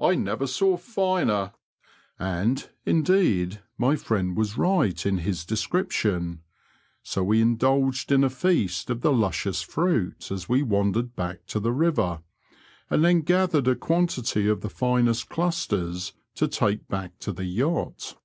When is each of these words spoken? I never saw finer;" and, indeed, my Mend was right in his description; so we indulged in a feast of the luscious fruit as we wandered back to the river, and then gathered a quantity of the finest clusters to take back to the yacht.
I 0.00 0.16
never 0.16 0.48
saw 0.48 0.76
finer;" 0.76 1.52
and, 2.18 2.68
indeed, 2.84 3.60
my 3.78 3.96
Mend 4.10 4.36
was 4.36 4.58
right 4.58 5.06
in 5.06 5.18
his 5.18 5.44
description; 5.44 6.42
so 7.04 7.22
we 7.22 7.40
indulged 7.40 8.10
in 8.10 8.24
a 8.24 8.28
feast 8.28 8.90
of 8.90 9.02
the 9.02 9.12
luscious 9.12 9.62
fruit 9.62 10.32
as 10.32 10.48
we 10.48 10.64
wandered 10.64 11.14
back 11.14 11.46
to 11.46 11.60
the 11.60 11.70
river, 11.70 12.22
and 12.90 13.04
then 13.04 13.20
gathered 13.20 13.68
a 13.68 13.76
quantity 13.76 14.48
of 14.48 14.62
the 14.62 14.68
finest 14.68 15.28
clusters 15.28 16.12
to 16.34 16.48
take 16.48 16.88
back 16.88 17.16
to 17.20 17.30
the 17.30 17.44
yacht. 17.44 18.16